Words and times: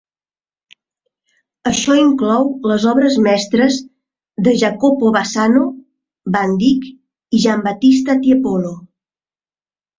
Això 1.71 1.97
inclou 2.03 2.49
les 2.71 2.87
obres 2.93 3.19
mestres 3.27 3.77
de 4.49 4.55
Jacopo 4.63 5.13
Bassano, 5.19 5.63
Van 6.39 6.59
Dyck 6.65 6.91
i 7.37 7.45
Giambattista 7.47 8.21
Tiepolo. 8.27 8.77